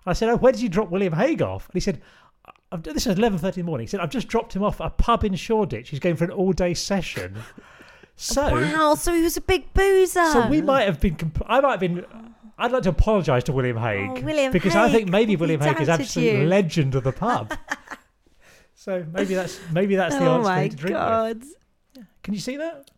[0.07, 2.01] I said, "Oh, where did you drop William Hague off?" And he said,
[2.73, 4.81] I've, "This is eleven thirty in the morning." He said, "I've just dropped him off
[4.81, 5.91] at a pub in Shoreditch.
[5.91, 7.37] He's going for an all-day session."
[8.23, 8.97] So, wow.
[8.97, 10.27] So he was a big boozer.
[10.33, 11.17] so we might have been.
[11.17, 12.05] Comp- I might have been.
[12.59, 15.59] I'd like to apologise to William oh, Hague Oh, William because I think maybe William
[15.59, 16.47] Hague is doubted absolute you.
[16.47, 17.57] legend of the pub.
[18.75, 21.03] so maybe that's maybe that's the oh answer my to drink with.
[21.03, 21.45] god.
[22.23, 22.91] Can you see that?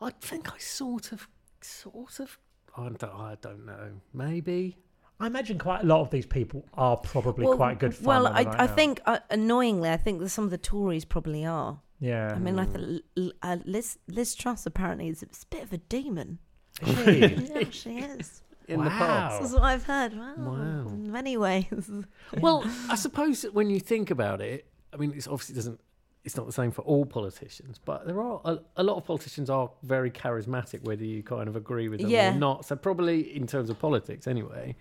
[0.00, 1.26] I think I sort of,
[1.60, 2.38] sort of.
[2.76, 3.94] I don't, I don't know.
[4.12, 4.76] Maybe.
[5.20, 8.04] I imagine quite a lot of these people are probably Well, quite good fun.
[8.06, 10.58] Well, on a I, night I think uh, annoyingly, I think that some of the
[10.58, 11.80] Tories probably are.
[12.00, 12.32] Yeah.
[12.34, 15.78] I mean, like the, L- uh, Liz Liz Truss apparently is a bit of a
[15.78, 16.38] demon.
[16.82, 17.36] Hey.
[17.54, 18.42] yeah, she is.
[18.68, 18.98] In the Wow.
[19.30, 19.40] pub.
[19.42, 20.14] That's what I've heard.
[20.16, 20.34] Wow.
[20.38, 20.86] Wow.
[20.88, 21.90] In many ways.
[22.40, 25.80] Well, I suppose that when you think about it, I mean, it's obviously doesn't.
[26.24, 29.50] It's not the same for all politicians, but there are a, a lot of politicians
[29.50, 32.34] are very charismatic, whether you kind of agree with them Yeah.
[32.34, 32.64] or not.
[32.64, 34.74] So probably in terms of politics, anyway.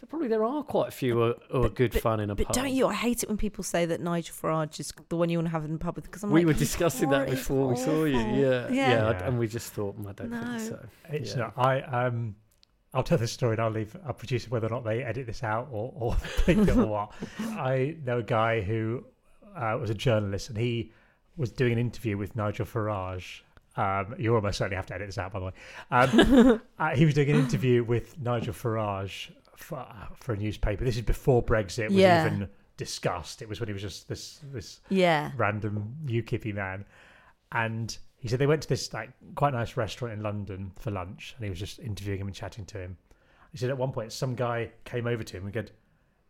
[0.00, 2.34] So probably there are quite a few who are, who are good fun in a
[2.34, 2.54] But pub.
[2.56, 2.86] But don't you?
[2.86, 5.52] I hate it when people say that Nigel Farage is the one you want to
[5.52, 8.16] have in the pub because I'm we like, were discussing that before we saw you.
[8.18, 8.68] awful." Yeah, Yeah.
[8.70, 9.26] yeah, I- Yeah.
[9.26, 10.58] and we just thought, "Mm, I don't No.
[10.58, 10.86] think so.
[11.10, 11.38] It's Yeah.
[11.38, 11.54] not.
[11.56, 12.36] I um,
[12.92, 13.96] I'll tell this story and I'll leave.
[14.06, 16.86] I'll produce it whether or not they edit this out or or think it or
[16.86, 17.12] what.
[17.40, 19.04] I know a guy who
[19.56, 20.92] uh, was a journalist and he
[21.38, 23.40] was doing an interview with Nigel Farage.
[23.78, 25.52] Um, you almost certainly have to edit this out, by the way.
[25.90, 30.84] Um, uh, he was doing an interview with Nigel Farage for, for a newspaper.
[30.84, 32.26] This is before Brexit was Yeah.
[32.26, 33.42] even discussed.
[33.42, 35.32] It was when he was just this this Yeah.
[35.36, 36.84] random UKIP man.
[37.52, 41.34] And he said they went to this like quite nice restaurant in London for lunch,
[41.36, 42.96] and he was just interviewing him and chatting to him.
[43.52, 45.70] He said at one point some guy came over to him and said,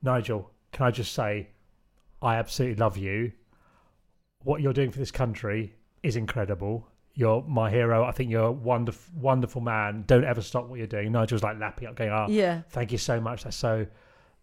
[0.03, 1.49] "Nigel, can I just say,
[2.23, 3.33] I absolutely love you.
[4.43, 6.89] What you're doing for this country is incredible.
[7.19, 8.05] You're my hero.
[8.05, 10.05] I think you're a wonderful, wonderful man.
[10.07, 12.61] Don't ever stop what you're doing." Nigel's like lapping up, going, "Ah, Yeah.
[12.69, 13.43] thank you so much.
[13.45, 13.87] That's so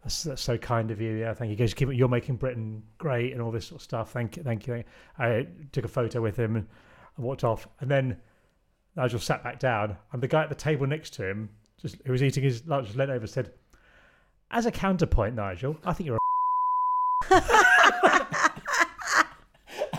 [0.04, 1.12] that's, that's so kind of you.
[1.14, 1.92] Yeah, thank you.
[1.92, 4.12] You're making Britain great and all this sort of stuff.
[4.12, 4.84] Thank you, thank you.
[5.18, 6.68] I took a photo with him and
[7.18, 7.70] I walked off.
[7.80, 8.18] And then
[8.98, 11.50] Nigel sat back down, and the guy at the table next to him,
[11.82, 13.54] just who was eating his lunch, just leant over, and said,
[14.52, 16.20] "As a counterpoint, Nigel, I think you're." a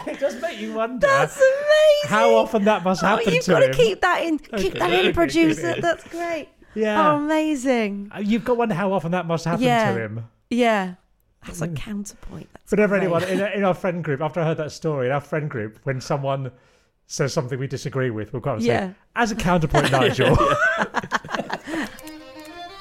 [0.06, 1.63] It does make you wonder That's amazing.
[2.06, 4.38] How often that must happen Oh, happen you've to got to keep that in.
[4.38, 5.80] Keep Okay, that in, producer.
[5.80, 6.48] That's great.
[6.74, 8.10] yeah, Oh, amazing.
[8.14, 9.92] Uh, you've got to wonder how often that must happen Yeah.
[9.94, 10.28] to him.
[10.50, 10.94] Yeah.
[11.46, 12.48] That's a counterpoint.
[12.54, 13.02] That's Whenever great.
[13.02, 15.78] anyone in, in our friend group, after I heard that story, in our friend group,
[15.84, 16.50] when someone
[17.06, 18.88] says something we disagree with, we'll come and Yeah.
[18.88, 20.34] say, as a counterpoint, Nigel.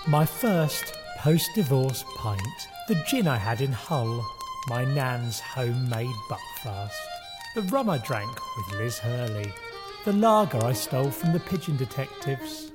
[0.08, 2.42] my first post-divorce pint,
[2.88, 4.26] the gin I had in Hull,
[4.70, 6.92] my nan's homemade buckfast,
[7.56, 9.52] the rum I drank with Liz Hurley,
[10.06, 12.72] the lager I stole from the pigeon detectives.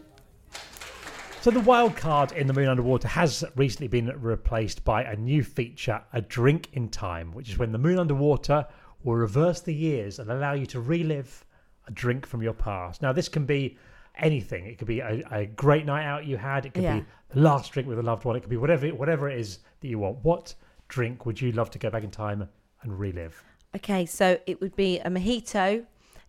[1.41, 5.17] So the wild card in the Moon Under Water has recently been replaced by a
[5.17, 8.67] new feature, a drink in time, which is when the Moon Under Water
[9.05, 11.45] will reverse the years and allow you to relive
[11.87, 13.03] a drink from your past.
[13.03, 13.79] Now, this can be
[14.17, 14.67] anything.
[14.67, 16.67] It could be a, a great night out you had.
[16.67, 16.99] It could Yeah.
[17.01, 18.37] be the last drink with a loved one.
[18.37, 20.19] It could be whatever whatever it is that you want.
[20.25, 20.55] What
[20.89, 22.49] drink would you love to go back in time
[22.83, 23.43] and relive?
[23.77, 25.85] Okay, so it would be a mojito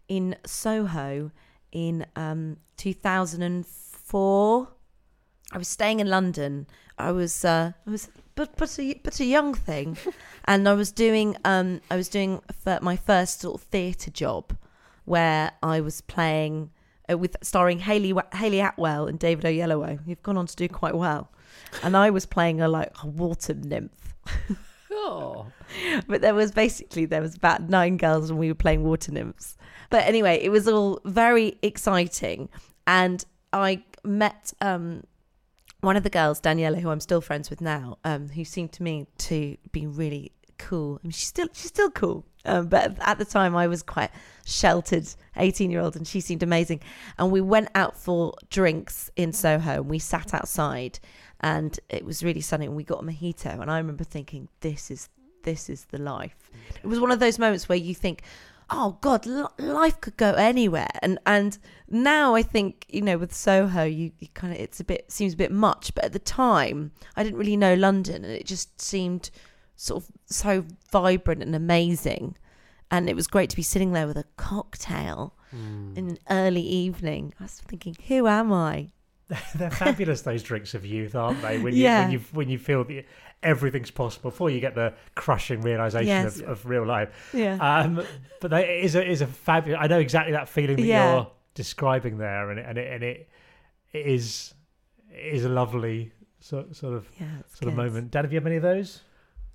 [0.08, 1.32] in Soho
[1.72, 4.68] in um, 2004.
[5.52, 6.68] I was staying in London.
[6.98, 9.98] I was uh, I was but but a but a young thing,
[10.46, 12.42] and I was doing um I was doing
[12.82, 14.56] my first sort of theatre job,
[15.06, 16.72] where I was playing
[17.10, 20.96] uh, with starring Hayley Hayley Atwell and David Oyelowo, who've gone on to do quite
[20.96, 21.32] well,
[21.84, 24.14] and I was playing a like a water nymph.
[26.08, 29.58] But there was basically there was about nine girls and we were playing water nymphs.
[29.90, 32.50] But anyway it was all very exciting.
[32.88, 35.04] And i met um
[35.82, 38.84] one of the girls daniela who i'm still friends with now um who seemed to
[38.84, 41.00] me to be really cool.
[41.02, 42.26] I mean, she's still she's still cool.
[42.46, 44.12] Um, but at the time i was quite
[44.46, 46.82] sheltered 18 year old and she seemed amazing.
[47.18, 51.00] And we went out for drinks in soho and we sat outside
[51.42, 53.60] and it was really sunny and we got a mojito.
[53.62, 55.10] And i remember thinking this is
[55.44, 56.52] this is the life.
[56.84, 58.24] It was one of those moments where you think
[58.72, 59.26] oh god
[59.58, 60.90] life could go anywhere.
[61.02, 61.58] And and
[61.90, 65.34] now i think you know with soho you, you kind of it's a bit seems
[65.34, 65.96] a bit much.
[65.96, 69.32] But at the time i didn't really know london and it just seemed
[69.76, 72.36] sort of so vibrant and amazing.
[72.92, 75.94] And it was great to be sitting there with a cocktail Hmm.
[75.96, 77.34] in an early evening.
[77.40, 78.92] I was thinking who am i
[79.56, 81.60] They're fabulous those drinks of youth, aren't they?
[81.60, 82.02] When you Yeah.
[82.02, 83.06] when you when you feel that
[83.44, 86.40] everything's possible before you get the crushing realization Yes.
[86.40, 87.30] of, of real life.
[87.34, 88.04] yeah Um,
[88.42, 89.80] but that is a is a fabulous.
[89.82, 91.14] I know exactly that feeling that Yeah.
[91.14, 93.30] you're describing there, and it, and it and it,
[93.94, 94.54] it is
[95.12, 98.12] it is a lovely sort sort of yeah sort of moment.
[98.12, 99.02] Dan, have you had any of those?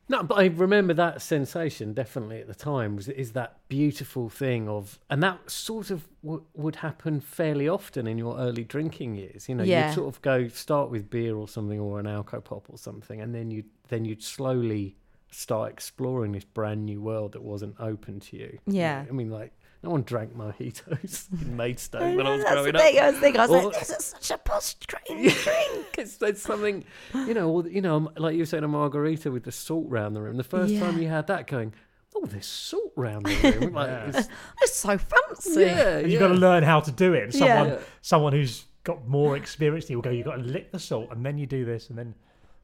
[0.09, 2.95] No, but I remember that sensation definitely at the time.
[2.97, 8.07] Was is that beautiful thing of, and that sort of w- would happen fairly often
[8.07, 9.49] in your early drinking years.
[9.49, 9.89] You know, Yeah.
[9.89, 13.21] you'd sort of go start with beer or something or an alco pop or something,
[13.21, 14.97] and then you then you'd slowly
[15.31, 18.59] start exploring this brand new world that wasn't open to you.
[18.67, 19.05] You Yeah.
[19.09, 19.53] I mean, like
[19.85, 22.85] no one drank mojitos in Maidstone when I was that's growing the up.
[22.85, 23.41] thing I was thinking.
[23.41, 25.07] I was Or- like, this is such a posh drink.
[25.43, 25.87] drink.
[25.99, 29.31] it's, it's something, you know, or, you know, um, like you were saying, a margarita
[29.31, 30.37] with the salt round the room.
[30.37, 31.03] The first time Yeah.
[31.03, 31.75] you had that, going,
[32.17, 33.73] oh, there's salt round the room.
[33.75, 34.07] Like, Yeah.
[34.19, 34.29] it's,
[34.63, 35.61] It's so fancy.
[35.61, 37.25] yeah, you've got to learn how to do it.
[37.25, 37.39] And Yeah.
[37.59, 37.79] Someone Yeah.
[38.03, 40.11] someone who's got more experience, you will go.
[40.11, 42.15] You've got to lick the salt, and then you do this, and then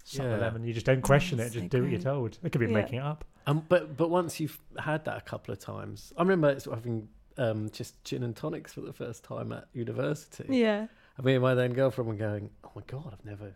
[0.05, 0.33] suck Yeah.
[0.37, 0.65] the lemon.
[0.65, 1.45] You just don't question it.
[1.45, 2.05] that's Just so do what you're great.
[2.05, 2.39] told.
[2.43, 2.73] It could be Yeah.
[2.73, 3.25] making it up.
[3.47, 6.85] Um, but but once you've had that a couple of times, I remember sort of
[6.85, 10.45] having um, just gin and tonics for the first time at university.
[10.49, 10.87] Yeah.
[11.17, 13.55] And me and my then girlfriend were going, "Oh my god, I've never,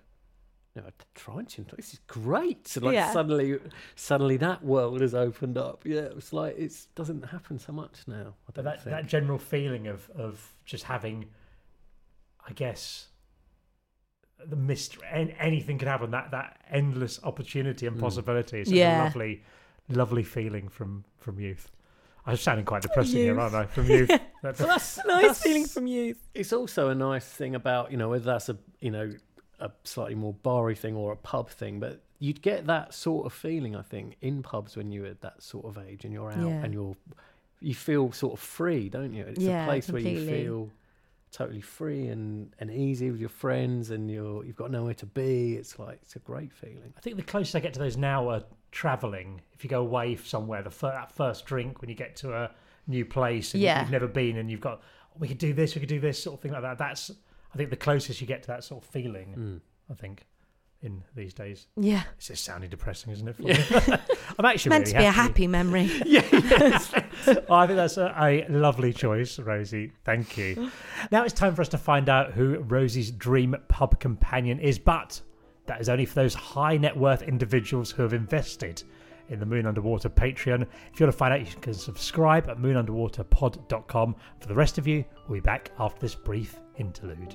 [0.74, 1.84] never tried gin and tonic.
[1.84, 3.12] This is great!" And like Yeah.
[3.12, 3.58] suddenly,
[3.94, 5.84] suddenly that world has opened up.
[5.84, 8.34] Yeah, it was like it doesn't happen so much now.
[8.48, 8.96] I But don't that, think.
[8.96, 11.26] that general feeling of, of just having,
[12.48, 13.08] I guess,
[14.46, 16.10] the mystery, an- anything could happen.
[16.10, 18.00] That that endless opportunity and Mm.
[18.00, 19.02] possibility is such Yeah.
[19.02, 19.42] a lovely,
[19.88, 21.70] lovely feeling from from youth.
[22.26, 23.66] I'm sounding quite depressing here, aren't I?
[23.66, 24.08] From youth.
[24.42, 26.18] That- But that's Nice that's- feeling from youth.
[26.34, 29.10] It's also a nice thing about you know whether that's a you know
[29.60, 33.32] a slightly more barry thing or a pub thing, but you'd get that sort of
[33.32, 36.62] feeling I think in pubs when you're that sort of age and you're out Yeah.
[36.64, 36.96] and you're
[37.60, 39.24] you feel sort of free, don't you?
[39.24, 40.70] It's Yeah, a place where you feel
[41.32, 45.54] totally free and, and easy with your friends and you're you've got nowhere to be.
[45.54, 46.92] It's like it's a great feeling.
[46.96, 48.42] I think the closest I get to those now are
[48.74, 49.40] traveling.
[49.52, 52.50] If you go away somewhere, the fir- that first drink when you get to a
[52.86, 53.80] new place and Yeah.
[53.80, 54.82] you've never been, and you've got
[55.14, 56.76] "Oh, we could do this, we could do this sort of thing like that.
[56.78, 57.10] That's
[57.52, 59.34] I think the closest you get to that sort of feeling.
[59.38, 59.60] Mm.
[59.90, 60.26] I think
[60.82, 61.66] in these days.
[61.76, 62.02] Yeah.
[62.18, 63.36] It's just sounding depressing, isn't it?
[63.36, 63.54] for me?
[64.38, 65.84] I'm actually Meant really to be a happy memory.
[66.04, 66.92] yeah, yes.
[67.48, 69.92] Oh, I think that's a, a lovely choice, Rosie.
[70.04, 70.70] Thank you.
[71.10, 75.20] Now it's time for us to find out who Rosie's dream pub companion is, but
[75.66, 78.82] that is only for those high net worth individuals who have invested
[79.28, 80.62] in the Moon Under Water Patreon.
[80.92, 84.16] If you want to find out, you can subscribe at moonunderwaterpod.com.
[84.40, 87.34] For the rest of you, we'll be back after this brief interlude.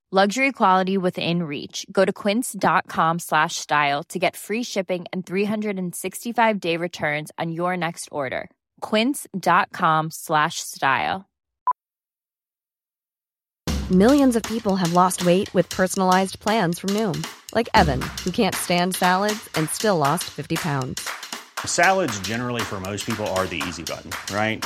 [0.13, 1.85] Luxury quality within reach.
[1.89, 7.77] Go to quince.com slash style to get free shipping and 365 day returns on your
[7.77, 8.49] next order.
[8.81, 11.29] Quince.com slash style.
[13.89, 18.55] Millions of people have lost weight with personalized plans from Noom, like Evan, who can't
[18.55, 21.09] stand salads and still lost 50 pounds.
[21.65, 24.65] Salads, generally, for most people, are the easy button, right?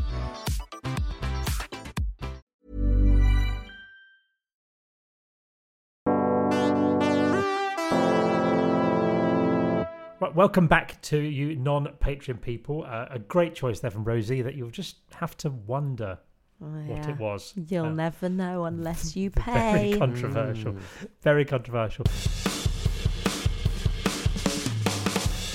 [10.31, 12.85] Right, welcome back to you non-Patreon people.
[12.87, 16.19] Uh, a great choice there from Rosie that you'll just have to wonder
[16.63, 17.53] Oh, what it was.
[17.67, 19.51] You'll Uh, never know unless you pay.
[19.51, 19.97] Very pay.
[19.97, 20.75] controversial.
[21.21, 22.05] Very controversial.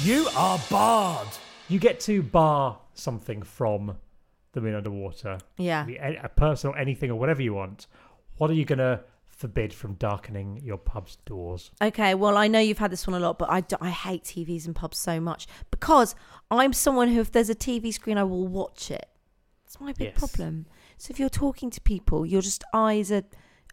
[0.03, 1.29] You are barred.
[1.69, 3.97] You get to bar something from
[4.53, 5.39] the Moon Under Water.
[5.57, 5.87] Yeah.
[5.89, 7.87] A a person or anything or whatever you want.
[8.37, 9.01] What are you going to
[9.37, 11.71] forbid from darkening your pub's doors?
[11.81, 14.67] Okay, well, I know you've had this one a lot, but I I hate TVs
[14.67, 16.15] and pubs so much because
[16.51, 19.07] I'm someone who, if there's a TV screen, I will watch it.
[19.65, 20.19] It's my big Yes.
[20.19, 20.67] problem.
[20.97, 23.23] So if you're talking to people, your just eyes are.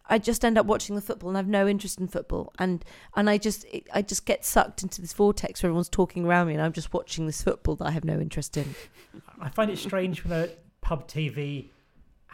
[0.06, 2.84] I just end up watching the football and I have no interest in football, and
[3.16, 6.52] and I just I just get sucked into this vortex where everyone's talking around me,
[6.52, 8.74] and I'm just watching this football that I have no interest in.
[9.40, 10.50] I find it strange when a
[10.82, 11.70] pub TV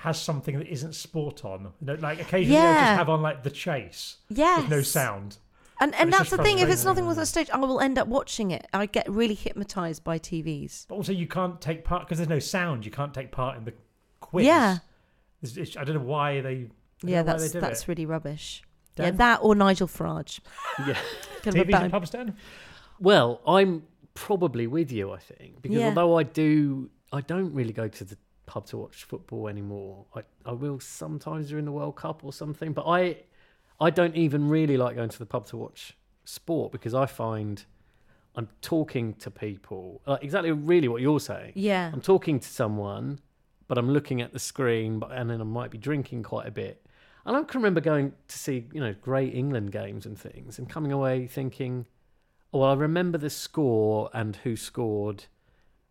[0.01, 1.73] has something that isn't sport on.
[1.81, 4.61] You know, Like occasionally they'll just have on like the chase Yeah.
[4.61, 5.39] with no sound.
[5.83, 6.59] And And and that's the thing.
[6.59, 8.67] If it's nothing with a stage, I will end up watching it.
[8.73, 10.87] I get really hypnotized by TVs.
[10.89, 12.85] But also you can't take part because there's no sound.
[12.85, 13.75] You can't take part in the
[14.21, 14.47] quiz.
[14.47, 14.79] Yeah.
[15.43, 16.71] It's- it's- I don't know why they.
[17.03, 17.89] Yeah, that's they that's it.
[17.89, 18.63] really rubbish.
[18.99, 20.41] Yeah, that or Nigel Farage.
[20.87, 20.99] Yeah.
[21.43, 22.37] Kind TVs and pubs, Dan?
[22.99, 23.85] Well, I'm
[24.15, 25.87] probably with you, I think, because Yeah.
[25.89, 28.19] although I do, I don't really go to the
[28.51, 30.05] pub to watch football anymore.
[30.15, 33.19] I, I will sometimes during the World Cup or something, but I,
[33.81, 37.65] I don't even really like going to the pub to watch sport because I find
[38.35, 41.53] I'm talking to people, like exactly really what you're saying.
[41.55, 41.91] Yeah.
[41.93, 43.21] I'm talking to someone,
[43.69, 46.51] but I'm looking at the screen, but and then I might be drinking quite a
[46.51, 46.85] bit.
[47.25, 50.69] And I can remember going to see, you know, great England games and things, and
[50.69, 51.87] coming away thinking,
[52.53, 55.25] oh, well, I remember the score and who scored.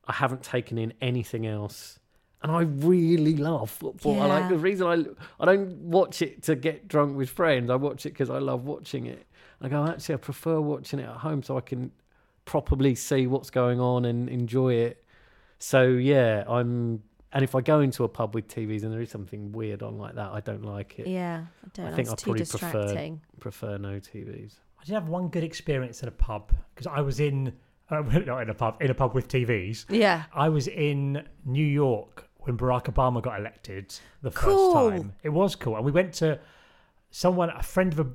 [0.05, 1.98] I haven't taken in anything else,
[2.41, 4.21] and I really love football.
[4.21, 7.69] I like the reason I I don't watch it to get drunk with friends.
[7.69, 9.25] I watch it because I love watching it.
[9.61, 11.91] I go actually, I prefer watching it at home so I can
[12.45, 15.03] properly see what's going on and enjoy it.
[15.59, 17.03] So yeah, I'm.
[17.31, 19.99] And if I go into a pub with TVs and there is something weird on
[19.99, 21.05] like that, I don't like it.
[21.05, 24.53] Yeah, I don't I think It's I too probably prefer prefer no TVs.
[24.81, 27.53] I did have one good experience at a pub because I was in
[27.91, 29.85] uh, not in a pub in a pub with TVs.
[29.89, 30.23] Yeah.
[30.33, 34.73] I was in New York when Barack Obama got elected the Cool.
[34.73, 35.13] first time.
[35.23, 36.39] It was cool, and we went to
[37.11, 38.07] someone, a friend of a,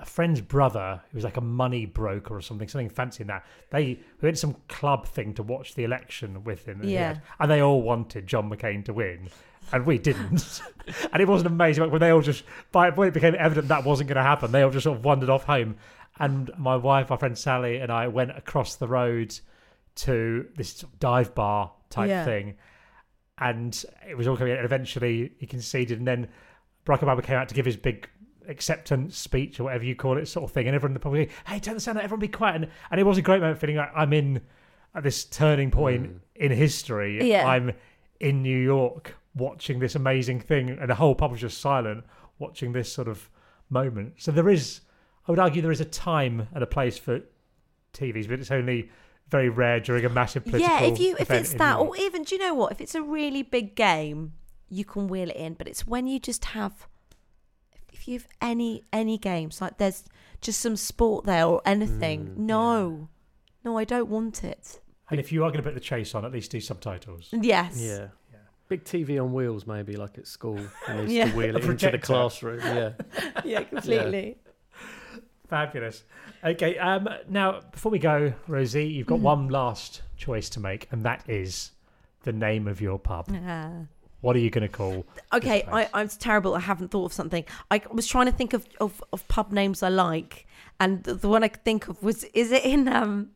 [0.00, 3.44] a friend's brother, who was like a money broker or something, something fancy in that.
[3.70, 3.84] They
[4.20, 6.80] we went to some club thing to watch the election with him.
[6.80, 7.08] and Yeah.
[7.08, 9.28] had- and they all wanted John McCain to win.
[9.72, 10.62] And we didn't,
[11.12, 11.82] and it wasn't amazing.
[11.84, 14.50] But when they all just, by when it became evident that wasn't going to happen,
[14.52, 15.76] they all just sort of wandered off home.
[16.20, 19.38] And my wife, my friend Sally, and I went across the road
[19.96, 22.24] to this dive bar type Yeah.
[22.24, 22.54] thing,
[23.40, 24.52] and it was all coming.
[24.52, 26.28] And eventually, he conceded, and then
[26.86, 28.08] Barack Obama came out to give his big
[28.48, 30.66] acceptance speech or whatever you call it, sort of thing.
[30.66, 32.56] And everyone probably, hey, turn the sound, out, everyone be quiet.
[32.56, 34.40] And, and it was a great moment, feeling like I'm in
[34.94, 36.18] at this turning point mm.
[36.34, 37.28] in history.
[37.28, 37.46] Yeah.
[37.46, 37.72] I'm
[38.20, 42.04] in New York watching this amazing thing, and the whole pub was just silent
[42.38, 43.28] watching this sort of
[43.70, 44.14] moment.
[44.16, 44.80] So there is,
[45.26, 47.20] I would argue, there is a time and a place for
[47.92, 48.90] TVs, but it's only
[49.30, 50.68] very rare during a massive political.
[50.74, 52.72] Yeah, if you if it's that, or even do you know what?
[52.72, 54.32] If it's a really big game,
[54.68, 55.54] you can wheel it in.
[55.54, 56.86] But it's when you just have,
[57.92, 60.04] if you've any any games like there's
[60.40, 62.26] just some sport there or anything.
[62.28, 63.08] Mm, no,
[63.64, 64.80] no, I don't want it.
[65.10, 67.28] And if you are going to put the chase on, at least do subtitles.
[67.32, 67.80] Yes.
[67.80, 68.08] Yeah.
[68.68, 70.60] Big TV on wheels, maybe like at school.
[70.86, 71.30] And they used Yeah.
[71.30, 72.60] to wheel it into the classroom.
[72.64, 72.92] Yeah.
[73.42, 74.36] yeah, completely.
[75.48, 76.04] Fabulous.
[76.44, 81.02] Okay, um, now before we go, Rosie, you've got one last choice to make, and
[81.04, 81.70] that is
[82.22, 83.30] the name of your pub.
[83.46, 83.70] Ah.
[84.20, 85.06] What are you going to call?
[85.32, 85.64] Okay.
[85.70, 86.54] I, I'm terrible.
[86.56, 87.44] I haven't thought of something.
[87.70, 90.46] I was trying to think of, of, of pub names I like,
[90.80, 93.30] and the, the one I could think of was is it in um,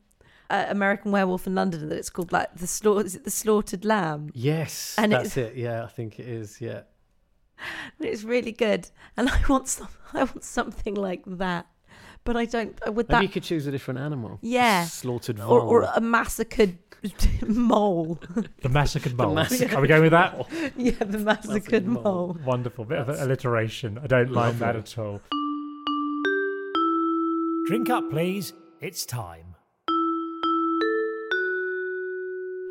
[0.51, 3.85] uh, American Werewolf in London that it's called like the slaughter is it the slaughtered
[3.85, 4.31] lamb?
[4.35, 5.57] Yes, And that's it's- it.
[5.57, 6.61] Yeah, I think it is.
[6.61, 6.83] Yeah.
[8.01, 9.89] It's really good, and I want some.
[10.13, 11.67] I want something like that,
[12.25, 12.79] but I don't.
[12.87, 14.39] uh, Would Maybe that you could choose a different animal.
[14.43, 14.85] Yeah.
[14.85, 16.79] Slaughtered or, or a massacred
[17.47, 18.19] mole?
[18.61, 19.35] The massacred mole.
[19.35, 20.47] massacred Are we going with that?
[20.77, 22.03] yeah, the massacred mole.
[22.03, 22.37] mole.
[22.45, 22.85] Wonderful.
[22.85, 23.99] Bit of alliteration.
[24.03, 25.21] I don't mind that at all.
[27.67, 28.53] Drink up, please.
[28.81, 29.55] It's time.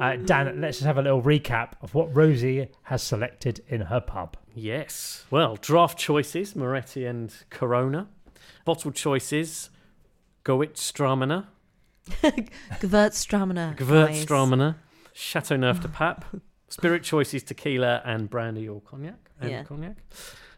[0.01, 4.01] Uh, Dan, let's just have a little recap of what Rosie has selected in her
[4.01, 4.35] pub.
[4.55, 5.25] Yes.
[5.29, 8.09] Well, draft choices Moretti and Corona.
[8.65, 9.71] Bottle choices
[10.43, 11.47] Gewürztraminer,
[12.81, 13.73] Gewürztraminer.
[13.75, 14.75] Gewürztraminer,
[15.13, 16.41] Châteauneuf-du-Pape.
[16.69, 19.19] Spirit choices tequila and brandy or cognac.
[19.41, 19.63] And Yeah.
[19.63, 19.97] cognac.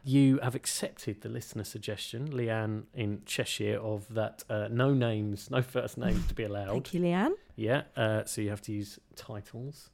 [0.05, 5.61] You have accepted the listener suggestion, Leanne in Cheshire, of that uh, no names, no
[5.61, 6.71] first names to be allowed.
[6.73, 7.31] Thank you, Leanne.
[7.55, 9.89] Yeah, uh, so you have to use titles.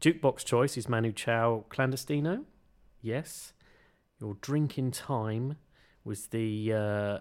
[0.00, 2.44] Jukebox choice is Manu Chao Clandestino.
[3.00, 3.52] Yes.
[4.20, 5.56] Your drink in time
[6.08, 7.18] was the uh,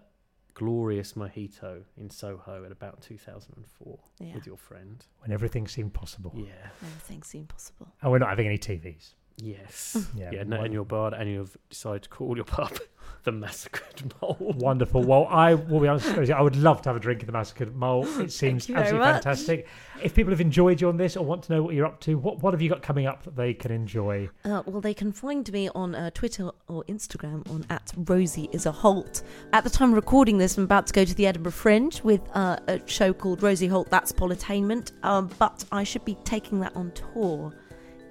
[0.54, 4.34] glorious mojito in Soho at about 2004 Yeah.
[4.34, 5.06] with your friend.
[5.20, 6.34] When everything seemed possible.
[6.36, 6.70] Yeah.
[6.82, 7.88] Everything seemed possible.
[8.02, 9.14] And we're not having any TVs.
[9.38, 9.98] Yes.
[10.16, 12.80] Yeah, yeah, no, one- in your bar, and you've decided to call your pub
[13.24, 14.38] the Massacred Mole.
[14.58, 15.04] Wonderful.
[15.04, 17.34] Well, I will be honest, Rosie, I would love to have a drink in the
[17.34, 18.08] Massacred Mole.
[18.20, 19.68] It seems absolutely fantastic.
[20.02, 22.16] If people have enjoyed you on this or want to know what you're up to,
[22.18, 24.30] what, what have you got coming up that they can enjoy?
[24.46, 28.66] Uh, well, they can find me on uh, Twitter or Instagram on at Rosie is
[28.66, 29.24] a Holt.
[29.54, 32.22] At the time of recording this, I'm about to go to the Edinburgh Fringe with
[32.34, 36.76] uh, a show called Rosie Holt That's Politainment, um, but I should be taking that
[36.76, 37.54] on tour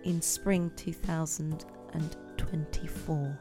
[0.06, 3.38] in spring 2024.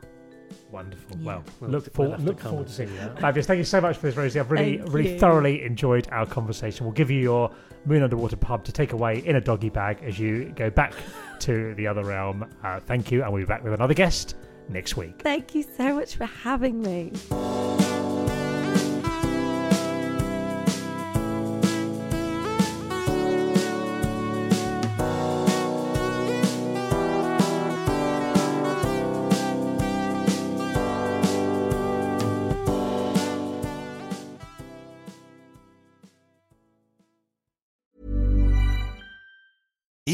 [0.71, 1.17] Wonderful.
[1.19, 1.25] Yeah.
[1.25, 3.19] Well, We'll- look, we'll forward, to look forward to seeing see that.
[3.19, 3.45] Fabulous.
[3.47, 4.39] Thank you so much for this, Rosie.
[4.39, 5.19] I've really, Thank really you.
[5.19, 6.85] thoroughly enjoyed our conversation.
[6.85, 7.51] We'll give you your
[7.85, 10.93] Moon Under Water pub to take away in a doggy bag as you go back
[11.39, 12.45] to the other realm.
[12.63, 14.35] Uh, thank you, and we'll be back with another guest
[14.69, 15.21] next week.
[15.21, 17.11] Thank you so much for having me.